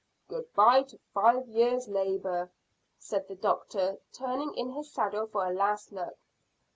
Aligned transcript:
"Good 0.27 0.51
bye 0.55 0.81
to 0.81 0.97
five 1.13 1.47
years' 1.47 1.87
labour," 1.87 2.49
said 2.97 3.27
the 3.27 3.35
doctor, 3.35 3.99
turning 4.11 4.51
in 4.55 4.71
his 4.71 4.91
saddle 4.91 5.27
for 5.27 5.45
a 5.45 5.53
last 5.53 5.91
look. 5.91 6.17